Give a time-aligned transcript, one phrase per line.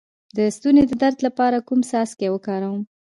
[0.35, 2.81] د ستوني د درد لپاره کوم څاڅکي وکاروم؟